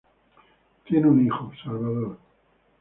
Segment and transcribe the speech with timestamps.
[0.83, 2.17] Tiene un hijo, Salvador.